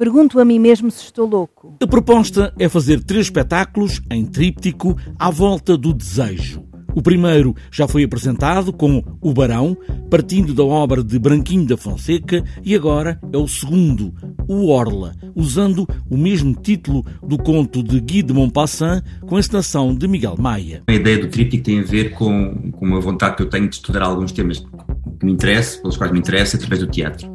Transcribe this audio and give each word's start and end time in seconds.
Pergunto 0.00 0.40
a 0.40 0.46
mim 0.46 0.58
mesmo 0.58 0.90
se 0.90 1.04
estou 1.04 1.28
louco. 1.28 1.76
A 1.78 1.86
proposta 1.86 2.54
é 2.58 2.70
fazer 2.70 3.04
três 3.04 3.26
espetáculos 3.26 4.00
em 4.10 4.24
tríptico 4.24 4.96
à 5.18 5.28
volta 5.30 5.76
do 5.76 5.92
desejo. 5.92 6.64
O 6.94 7.02
primeiro 7.02 7.54
já 7.70 7.86
foi 7.86 8.02
apresentado 8.02 8.72
com 8.72 9.04
O 9.20 9.34
Barão, 9.34 9.76
partindo 10.10 10.54
da 10.54 10.64
obra 10.64 11.04
de 11.04 11.18
Branquinho 11.18 11.66
da 11.66 11.76
Fonseca, 11.76 12.42
e 12.64 12.74
agora 12.74 13.20
é 13.30 13.36
o 13.36 13.46
segundo, 13.46 14.14
O 14.48 14.70
Orla, 14.70 15.14
usando 15.36 15.86
o 16.10 16.16
mesmo 16.16 16.54
título 16.54 17.04
do 17.22 17.36
conto 17.36 17.82
de 17.82 18.00
Guy 18.00 18.22
de 18.22 18.32
Maupassant, 18.32 19.04
com 19.26 19.36
a 19.36 19.38
encenação 19.38 19.94
de 19.94 20.08
Miguel 20.08 20.36
Maia. 20.38 20.82
A 20.86 20.94
ideia 20.94 21.18
do 21.18 21.28
tríptico 21.28 21.62
tem 21.62 21.78
a 21.78 21.84
ver 21.84 22.12
com, 22.12 22.72
com 22.72 22.86
uma 22.86 23.02
vontade 23.02 23.36
que 23.36 23.42
eu 23.42 23.50
tenho 23.50 23.68
de 23.68 23.74
estudar 23.74 24.04
alguns 24.04 24.32
temas 24.32 24.60
que 24.60 25.26
me 25.26 25.32
interessam, 25.32 25.82
pelos 25.82 25.98
quais 25.98 26.10
me 26.10 26.18
interessa, 26.18 26.56
através 26.56 26.80
do 26.80 26.86
teatro. 26.86 27.30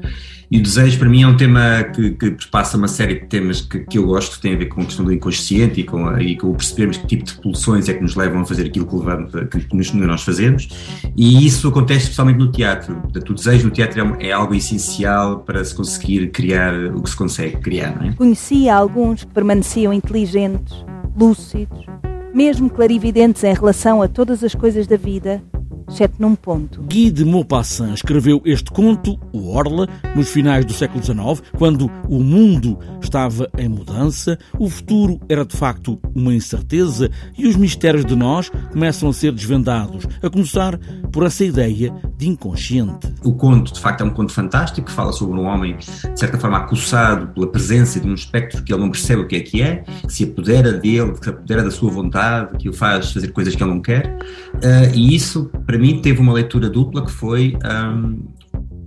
E 0.50 0.59
o 0.59 0.62
desejo, 0.62 1.00
para 1.00 1.09
mim, 1.09 1.23
é 1.23 1.27
um 1.27 1.36
tema 1.36 1.84
que, 1.84 2.12
que 2.12 2.48
passa 2.50 2.77
uma 2.77 2.88
série 2.88 3.16
de 3.16 3.25
temas 3.25 3.62
que, 3.62 3.80
que, 3.80 3.98
eu 3.98 4.05
gosto, 4.05 4.39
tem 4.39 4.54
a 4.54 4.58
ver 4.58 4.66
com 4.67 4.81
a 4.81 4.86
questão 4.86 5.05
do 5.05 5.12
inconsciente 5.12 5.81
e 5.81 5.84
com, 5.84 6.08
a, 6.08 6.22
e 6.22 6.38
com 6.38 6.53
percebermos 6.53 6.98
que 6.98 7.08
tipo 7.08 7.23
de 7.23 7.34
pulsões 7.36 7.90
é 7.90 7.94
que 7.94 8.02
nos 8.02 8.16
levam 8.16 8.41
a 8.41 8.45
fazer 8.45 8.67
aquilo 8.67 8.86
que, 8.86 8.95
levamos, 8.95 9.31
que 9.50 9.76
nos, 9.76 9.94
nós 9.94 10.23
fazemos. 10.23 10.67
E 11.16 11.45
isso 11.45 11.67
acontece 11.67 12.03
especialmente 12.03 12.38
no 12.38 12.52
teatro. 12.52 12.95
Portanto, 12.95 13.30
o 13.30 13.34
desejo 13.34 13.66
no 13.66 13.72
teatro 13.72 14.17
é, 14.20 14.27
é, 14.27 14.31
algo 14.31 14.53
essencial 14.53 15.39
para 15.39 15.63
se 15.63 15.73
conseguir 15.73 16.30
criar 16.31 16.73
o 16.73 17.02
que 17.02 17.09
se 17.09 17.16
consegue 17.16 17.58
criar. 17.58 17.95
Não 17.95 18.09
é? 18.09 18.14
Conhecia 18.14 18.75
alguns 18.75 19.23
que 19.23 19.31
permaneciam 19.31 19.94
inteligentes, 19.94 20.73
lúcidos, 21.17 21.86
mesmo 22.34 22.70
clarividentes 22.70 23.44
em 23.44 23.53
relação 23.53 24.02
a 24.02 24.08
todas 24.08 24.44
as 24.44 24.53
coisas 24.53 24.86
da 24.88 24.98
vida 24.98 25.41
exceto 25.88 26.16
num 26.20 26.35
ponto. 26.35 26.81
Guy 26.81 27.12
de 27.12 27.25
Maupassant 27.25 27.94
escreveu 27.94 28.41
este 28.45 28.71
conto, 28.71 29.20
O 29.31 29.49
Orla, 29.49 29.88
nos 30.16 30.30
finais 30.30 30.66
do 30.66 30.73
século 30.73 31.03
XIX, 31.03 31.41
quando 31.58 31.89
o 32.09 32.20
mundo 32.20 32.77
estava 33.02 33.49
em 33.58 33.70
mudança, 33.70 34.38
o 34.58 34.70
futuro 34.70 35.20
era 35.30 35.45
de 35.45 35.55
facto 35.55 35.99
uma 36.13 36.34
incerteza 36.34 37.09
e 37.38 37.47
os 37.47 37.55
mistérios 37.55 38.05
de 38.05 38.16
nós 38.16 38.50
começam 38.72 39.09
a 39.09 39.14
ser 39.14 39.31
desvendados, 39.31 40.05
a 40.22 40.30
começar 40.30 40.77
por 41.11 41.25
essa 41.25 41.44
ideia 41.44 41.94
de 42.17 42.30
inconsciente. 42.30 43.13
O 43.23 43.33
conto, 43.33 43.73
de 43.73 43.80
facto, 43.80 44.02
é 44.02 44.03
um 44.05 44.09
conto 44.09 44.31
fantástico 44.31 44.88
que 44.88 44.94
fala 44.94 45.11
sobre 45.11 45.39
um 45.39 45.45
homem, 45.45 45.77
de 45.77 46.19
certa 46.19 46.38
forma, 46.38 46.58
acossado 46.58 47.27
pela 47.27 47.47
presença 47.47 47.99
de 47.99 48.08
um 48.08 48.13
espectro 48.13 48.63
que 48.63 48.73
ele 48.73 48.81
não 48.81 48.89
percebe 48.89 49.21
o 49.21 49.27
que 49.27 49.35
é 49.35 49.39
que 49.41 49.61
é, 49.61 49.83
que 50.05 50.13
se 50.13 50.23
apodera 50.23 50.71
dele, 50.71 51.13
que 51.13 51.23
se 51.23 51.30
apodera 51.30 51.63
da 51.63 51.71
sua 51.71 51.91
vontade, 51.91 52.58
que 52.58 52.69
o 52.69 52.73
faz 52.73 53.11
fazer 53.11 53.30
coisas 53.30 53.55
que 53.55 53.63
ele 53.63 53.71
não 53.71 53.81
quer. 53.81 54.17
Uh, 54.55 54.93
e 54.93 55.16
isso, 55.16 55.49
para 55.66 55.77
mim, 55.77 56.02
teve 56.02 56.19
uma 56.19 56.33
leitura 56.33 56.69
dupla 56.69 57.03
que 57.03 57.11
foi 57.11 57.58
um, 57.66 58.19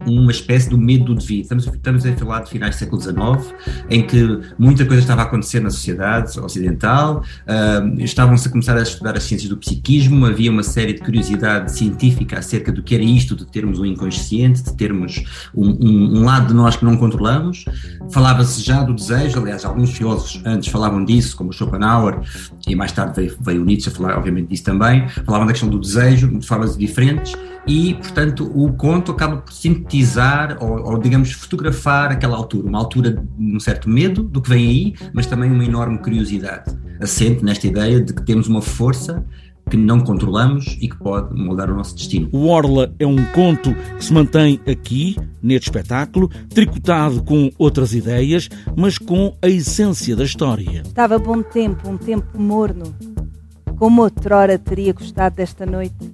uma 0.08 0.30
espécie 0.30 0.68
do 0.68 0.78
medo 0.78 1.04
do 1.04 1.14
devido. 1.14 1.42
Estamos, 1.42 1.66
estamos 1.66 2.06
a 2.06 2.12
falar 2.16 2.40
de 2.40 2.50
finais 2.50 2.76
do 2.76 2.78
século 2.78 3.00
XIX, 3.00 3.54
em 3.90 4.06
que 4.06 4.40
muita 4.58 4.84
coisa 4.84 5.02
estava 5.02 5.22
a 5.22 5.24
acontecer 5.24 5.60
na 5.60 5.70
sociedade 5.70 6.38
ocidental, 6.38 7.22
uh, 7.46 8.00
estavam-se 8.00 8.48
a 8.48 8.50
começar 8.50 8.76
a 8.76 8.82
estudar 8.82 9.16
as 9.16 9.22
ciências 9.24 9.48
do 9.48 9.56
psiquismo, 9.56 10.26
havia 10.26 10.50
uma 10.50 10.62
série 10.62 10.92
de 10.92 11.00
curiosidade 11.00 11.72
científica 11.72 12.38
acerca 12.38 12.72
do 12.72 12.82
que 12.82 12.94
era 12.94 13.04
isto 13.04 13.34
de 13.34 13.46
termos 13.46 13.78
um 13.78 13.84
inconsciente, 13.84 14.62
de 14.62 14.74
termos 14.74 15.22
um, 15.54 15.68
um, 15.68 16.18
um 16.18 16.24
lado 16.24 16.48
de 16.48 16.54
nós 16.54 16.76
que 16.76 16.84
não 16.84 16.96
controlamos. 16.96 17.64
Falava-se 18.10 18.62
já 18.62 18.82
do 18.82 18.94
desejo, 18.94 19.40
aliás, 19.40 19.64
alguns 19.64 19.90
filósofos 19.90 20.40
antes 20.44 20.68
falavam 20.68 21.04
disso, 21.04 21.36
como 21.36 21.52
Schopenhauer, 21.52 22.20
e 22.66 22.74
mais 22.74 22.92
tarde 22.92 23.14
veio, 23.16 23.36
veio 23.40 23.64
Nietzsche 23.64 23.88
a 23.88 23.92
falar, 23.92 24.16
obviamente, 24.16 24.48
disso 24.48 24.64
também, 24.64 25.08
falavam 25.24 25.46
da 25.46 25.52
questão 25.52 25.68
do 25.68 25.78
desejo 25.78 26.38
de 26.38 26.46
formas 26.46 26.76
diferentes, 26.76 27.32
e, 27.68 27.92
portanto, 27.94 28.50
o 28.54 28.72
conto 28.72 29.12
acaba 29.12 29.36
por 29.36 29.52
sintetizar 29.52 30.56
ou, 30.58 30.92
ou, 30.92 30.98
digamos, 30.98 31.32
fotografar 31.32 32.10
aquela 32.10 32.34
altura, 32.34 32.66
uma 32.66 32.78
altura 32.78 33.10
de 33.12 33.56
um 33.56 33.60
certo 33.60 33.90
medo 33.90 34.22
do 34.22 34.40
que 34.40 34.48
vem 34.48 34.66
aí, 34.66 34.94
mas 35.12 35.26
também 35.26 35.50
uma 35.52 35.64
enorme 35.64 35.98
curiosidade, 35.98 36.74
assente 36.98 37.44
nesta 37.44 37.66
ideia 37.66 38.00
de 38.00 38.14
que 38.14 38.22
temos 38.22 38.48
uma 38.48 38.62
força 38.62 39.22
que 39.68 39.76
não 39.76 40.00
controlamos 40.00 40.78
e 40.80 40.88
que 40.88 40.96
pode 40.96 41.38
mudar 41.38 41.70
o 41.70 41.76
nosso 41.76 41.94
destino. 41.94 42.30
O 42.32 42.46
Orla 42.46 42.90
é 42.98 43.06
um 43.06 43.22
conto 43.34 43.74
que 43.98 44.02
se 44.02 44.14
mantém 44.14 44.58
aqui, 44.66 45.14
neste 45.42 45.68
espetáculo, 45.68 46.30
tricotado 46.48 47.22
com 47.22 47.50
outras 47.58 47.92
ideias, 47.92 48.48
mas 48.74 48.96
com 48.96 49.36
a 49.42 49.48
essência 49.48 50.16
da 50.16 50.24
história. 50.24 50.80
Estava 50.86 51.18
bom 51.18 51.42
tempo, 51.42 51.86
um 51.86 51.98
tempo 51.98 52.40
morno. 52.40 52.94
Como 53.76 54.02
outrora 54.02 54.58
teria 54.58 54.94
gostado 54.94 55.36
desta 55.36 55.66
noite? 55.66 56.07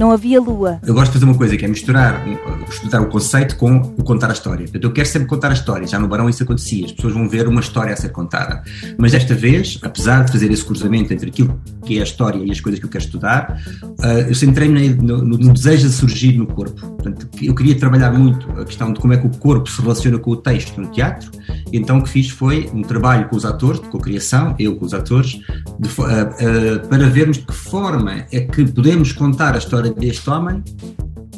Não 0.00 0.10
havia 0.10 0.40
lua. 0.40 0.80
Eu 0.86 0.94
gosto 0.94 1.08
de 1.08 1.12
fazer 1.12 1.26
uma 1.26 1.34
coisa 1.34 1.58
que 1.58 1.64
é 1.66 1.68
misturar, 1.68 2.26
estudar 2.70 3.02
o 3.02 3.06
conceito 3.08 3.54
com 3.56 3.76
o 3.98 4.02
contar 4.02 4.30
a 4.30 4.32
história. 4.32 4.64
eu 4.72 4.92
quero 4.92 5.06
sempre 5.06 5.28
contar 5.28 5.50
a 5.50 5.52
história. 5.52 5.86
Já 5.86 5.98
no 5.98 6.08
Barão 6.08 6.26
isso 6.26 6.42
acontecia. 6.42 6.86
As 6.86 6.92
pessoas 6.92 7.12
vão 7.12 7.28
ver 7.28 7.46
uma 7.46 7.60
história 7.60 7.92
a 7.92 7.96
ser 7.96 8.08
contada. 8.08 8.62
Mas 8.96 9.12
desta 9.12 9.34
vez, 9.34 9.78
apesar 9.82 10.24
de 10.24 10.32
fazer 10.32 10.50
esse 10.50 10.64
cruzamento 10.64 11.12
entre 11.12 11.28
aquilo 11.28 11.60
que 11.84 11.98
é 11.98 12.00
a 12.00 12.04
história 12.04 12.38
e 12.42 12.50
as 12.50 12.58
coisas 12.60 12.80
que 12.80 12.86
eu 12.86 12.88
quero 12.88 13.04
estudar, 13.04 13.60
uh, 13.82 14.06
eu 14.26 14.34
centrei-me 14.34 14.88
no, 14.88 15.18
no, 15.18 15.36
no, 15.36 15.52
desejo 15.52 15.86
de 15.86 15.92
surgir 15.92 16.32
no 16.38 16.46
corpo. 16.46 16.80
Portanto, 16.80 17.28
eu 17.42 17.54
queria 17.54 17.78
trabalhar 17.78 18.10
muito 18.10 18.50
a 18.58 18.64
questão 18.64 18.94
de 18.94 19.00
como 19.00 19.12
é 19.12 19.18
que 19.18 19.26
o 19.26 19.30
corpo 19.36 19.68
se 19.68 19.82
relaciona 19.82 20.18
com 20.18 20.30
o 20.30 20.36
texto 20.36 20.80
no 20.80 20.88
teatro. 20.88 21.30
Então 21.72 21.98
o 21.98 22.02
que 22.02 22.08
fiz 22.08 22.30
foi 22.30 22.68
um 22.72 22.82
trabalho 22.82 23.28
com 23.28 23.36
os 23.36 23.44
atores, 23.44 23.80
com 23.80 23.98
a 23.98 24.00
criação, 24.00 24.54
eu 24.58 24.76
com 24.76 24.84
os 24.84 24.94
atores, 24.94 25.40
de, 25.78 25.88
uh, 25.88 26.02
uh, 26.02 26.88
para 26.88 27.08
vermos 27.08 27.38
de 27.38 27.46
que 27.46 27.54
forma 27.54 28.26
é 28.32 28.40
que 28.40 28.64
podemos 28.64 29.12
contar 29.12 29.54
a 29.54 29.58
história 29.58 29.92
deste 29.92 30.28
homem, 30.28 30.62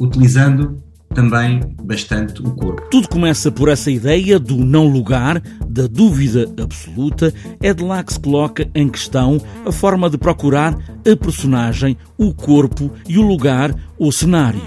utilizando 0.01 0.83
também 1.13 1.61
bastante 1.83 2.41
o 2.41 2.51
corpo. 2.53 2.83
Tudo 2.91 3.09
começa 3.09 3.51
por 3.51 3.69
essa 3.69 3.91
ideia 3.91 4.39
do 4.39 4.57
não 4.57 4.87
lugar, 4.87 5.41
da 5.69 5.87
dúvida 5.87 6.51
absoluta. 6.61 7.33
É 7.61 7.73
de 7.73 7.85
lá 7.85 8.03
que 8.03 8.15
se 8.15 8.21
coloca 8.21 8.69
em 8.75 8.89
questão 8.89 9.41
a 9.65 9.71
forma 9.71 10.09
de 10.11 10.19
procurar 10.19 10.75
a 10.75 11.17
personagem, 11.17 11.97
o 12.19 12.35
corpo 12.35 12.91
e 13.09 13.19
o 13.19 13.23
lugar, 13.23 13.75
o 13.99 14.11
cenário. 14.11 14.63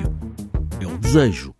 É 0.80 0.86
o 0.86 0.98
desejo. 0.98 1.55